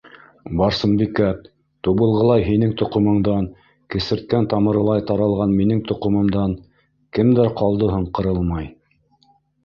[0.59, 1.25] Барсынбикә...
[1.87, 3.49] тубылғылай һинең тоҡомоңдан,
[3.95, 6.55] кесерткән тамырылай таралған минең тоҡомомдан...
[7.19, 8.67] кемдәр ҡалды һуң ҡырылмай?!